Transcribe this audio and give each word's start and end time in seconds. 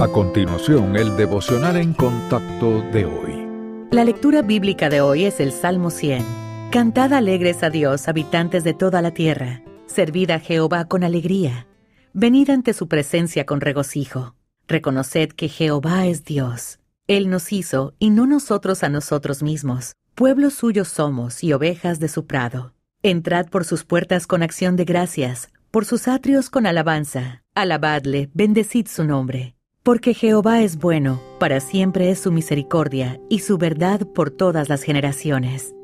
A 0.00 0.08
continuación, 0.08 0.96
el 0.96 1.14
devocional 1.14 1.76
en 1.76 1.92
contacto 1.92 2.80
de 2.90 3.04
hoy. 3.04 3.86
La 3.90 4.02
lectura 4.02 4.40
bíblica 4.40 4.88
de 4.88 5.02
hoy 5.02 5.26
es 5.26 5.40
el 5.40 5.52
Salmo 5.52 5.90
100. 5.90 6.24
Cantad 6.72 7.12
alegres 7.12 7.62
a 7.62 7.68
Dios, 7.68 8.08
habitantes 8.08 8.64
de 8.64 8.72
toda 8.72 9.02
la 9.02 9.10
tierra. 9.10 9.62
Servid 9.84 10.30
a 10.30 10.40
Jehová 10.40 10.86
con 10.86 11.04
alegría. 11.04 11.66
Venid 12.14 12.48
ante 12.48 12.72
su 12.72 12.88
presencia 12.88 13.44
con 13.44 13.60
regocijo. 13.60 14.34
Reconoced 14.68 15.32
que 15.32 15.50
Jehová 15.50 16.06
es 16.06 16.24
Dios. 16.24 16.78
Él 17.06 17.28
nos 17.28 17.52
hizo 17.52 17.92
y 17.98 18.08
no 18.08 18.26
nosotros 18.26 18.82
a 18.82 18.88
nosotros 18.88 19.42
mismos. 19.42 19.92
Pueblo 20.14 20.48
suyo 20.48 20.86
somos 20.86 21.44
y 21.44 21.52
ovejas 21.52 22.00
de 22.00 22.08
su 22.08 22.26
prado. 22.26 22.72
Entrad 23.02 23.48
por 23.48 23.66
sus 23.66 23.84
puertas 23.84 24.26
con 24.26 24.42
acción 24.42 24.76
de 24.76 24.86
gracias, 24.86 25.50
por 25.70 25.84
sus 25.84 26.08
atrios 26.08 26.48
con 26.48 26.64
alabanza. 26.64 27.42
Alabadle, 27.54 28.30
bendecid 28.32 28.86
su 28.86 29.04
nombre. 29.04 29.56
Porque 29.82 30.12
Jehová 30.12 30.60
es 30.60 30.78
bueno, 30.78 31.22
para 31.38 31.58
siempre 31.58 32.10
es 32.10 32.20
su 32.20 32.30
misericordia 32.30 33.18
y 33.30 33.38
su 33.38 33.56
verdad 33.56 34.06
por 34.14 34.30
todas 34.30 34.68
las 34.68 34.82
generaciones. 34.82 35.74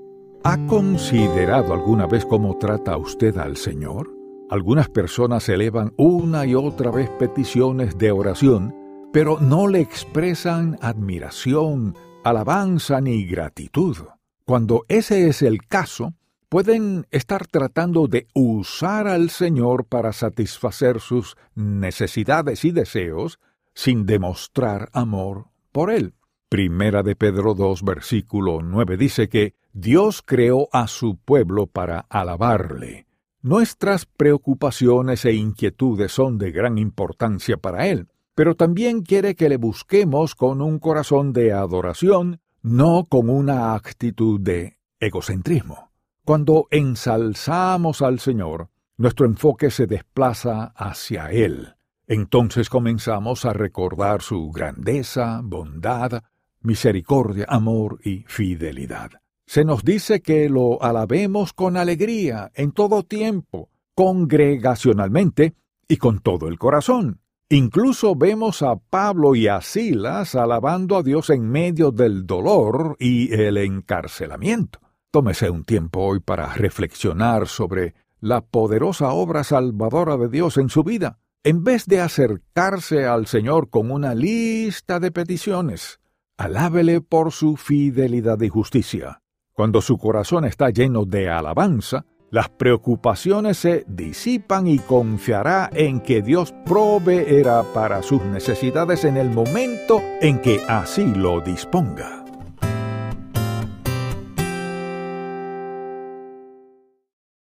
¿Ha 0.45 0.66
considerado 0.66 1.73
alguna 1.73 2.06
vez 2.06 2.27
cómo 2.27 2.59
trata 2.59 2.98
usted 2.98 3.39
al 3.39 3.56
Señor? 3.56 4.12
Algunas 4.51 4.91
personas 4.91 5.48
elevan 5.48 5.95
una 5.97 6.45
y 6.45 6.55
otra 6.55 6.91
vez 6.91 7.09
peticiones 7.19 7.97
de 7.97 8.11
oración, 8.11 8.75
pero 9.15 9.41
no 9.41 9.67
le 9.67 9.80
expresan 9.80 10.77
admiración, 10.83 11.95
alabanza 12.23 13.01
ni 13.01 13.25
gratitud. 13.25 13.97
Cuando 14.45 14.84
ese 14.89 15.27
es 15.27 15.41
el 15.41 15.67
caso, 15.67 16.12
pueden 16.51 17.06
estar 17.11 17.47
tratando 17.47 18.09
de 18.09 18.28
usar 18.34 19.09
al 19.09 19.31
Señor 19.31 19.87
para 19.87 20.12
satisfacer 20.12 21.01
sus 21.01 21.34
necesidades 21.55 22.62
y 22.67 22.73
deseos, 22.73 23.41
sin 23.77 24.07
demostrar 24.07 24.89
amor 24.93 25.51
por 25.71 25.91
él. 25.91 26.15
Primera 26.48 27.03
de 27.03 27.14
Pedro 27.14 27.55
2, 27.55 27.83
versículo 27.84 28.62
9 28.62 28.97
dice 28.97 29.28
que 29.28 29.55
Dios 29.73 30.23
creó 30.23 30.69
a 30.73 30.89
su 30.89 31.19
pueblo 31.19 31.67
para 31.67 32.00
alabarle. 32.09 33.06
Nuestras 33.42 34.06
preocupaciones 34.06 35.25
e 35.27 35.34
inquietudes 35.34 36.11
son 36.11 36.39
de 36.39 36.50
gran 36.50 36.78
importancia 36.78 37.59
para 37.59 37.87
Él, 37.87 38.09
pero 38.34 38.56
también 38.56 39.03
quiere 39.03 39.34
que 39.34 39.48
le 39.48 39.59
busquemos 39.59 40.34
con 40.34 40.62
un 40.62 40.78
corazón 40.78 41.33
de 41.33 41.53
adoración, 41.53 42.41
no 42.62 43.05
con 43.09 43.28
una 43.28 43.75
actitud 43.75 44.41
de 44.41 44.78
egocentrismo. 44.98 45.91
Cuando 46.25 46.67
ensalzamos 46.70 48.03
al 48.03 48.19
Señor, 48.19 48.70
nuestro 48.97 49.27
enfoque 49.27 49.70
se 49.70 49.87
desplaza 49.87 50.72
hacia 50.75 51.31
Él. 51.31 51.77
Entonces 52.09 52.71
comenzamos 52.71 53.45
a 53.45 53.53
recordar 53.53 54.23
su 54.23 54.53
grandeza, 54.53 55.41
bondad, 55.43 56.23
misericordia, 56.61 57.47
amor 57.49 57.99
y 58.05 58.25
fidelidad. 58.29 59.11
Se 59.45 59.65
nos 59.65 59.85
dice 59.85 60.21
que 60.23 60.49
lo 60.49 60.81
alabemos 60.83 61.53
con 61.53 61.77
alegría 61.77 62.53
en 62.55 62.71
todo 62.71 63.03
tiempo, 63.03 63.71
congregacionalmente 63.95 65.55
y 65.89 65.97
con 65.97 66.21
todo 66.21 66.47
el 66.47 66.59
corazón. 66.59 67.21
Incluso 67.49 68.15
vemos 68.15 68.62
a 68.62 68.77
Pablo 68.77 69.34
y 69.34 69.49
a 69.49 69.61
Silas 69.61 70.37
alabando 70.37 70.97
a 70.97 71.03
Dios 71.03 71.31
en 71.31 71.49
medio 71.49 71.91
del 71.91 72.25
dolor 72.25 72.97
y 73.01 73.33
el 73.33 73.57
encarcelamiento. 73.57 74.81
Tómese 75.11 75.51
un 75.51 75.65
tiempo 75.65 76.01
hoy 76.01 76.21
para 76.21 76.53
reflexionar 76.55 77.49
sobre 77.49 77.95
la 78.21 78.43
poderosa 78.43 79.12
obra 79.12 79.43
salvadora 79.43 80.17
de 80.17 80.29
Dios 80.29 80.57
en 80.57 80.69
su 80.69 80.84
vida 80.84 81.19
en 81.47 81.62
vez 81.62 81.86
de 81.86 82.00
acercarse 82.00 83.06
al 83.06 83.28
Señor 83.28 83.70
con 83.70 83.92
una 83.92 84.16
lista 84.16 84.98
de 84.98 85.12
peticiones, 85.12 86.00
alábele 86.36 87.00
por 87.00 87.30
su 87.30 87.56
fidelidad 87.56 88.41
y 88.41 88.48
justicia. 88.48 89.22
Cuando 89.53 89.80
su 89.80 89.97
corazón 89.97 90.44
está 90.44 90.71
lleno 90.71 91.04
de 91.04 91.31
alabanza, 91.31 92.04
las 92.32 92.48
preocupaciones 92.48 93.59
se 93.59 93.84
disipan 93.87 94.66
y 94.66 94.81
confiará 94.81 95.71
en 95.72 96.00
que 96.00 96.21
Dios 96.21 96.53
proveerá 96.65 97.62
para 97.72 98.03
sus 98.03 98.25
necesidades 98.25 99.04
en 99.04 99.16
el 99.16 99.31
momento 99.31 100.03
en 100.21 100.41
que 100.41 100.60
así 100.66 101.04
lo 101.04 101.41
disponga. 101.42 102.25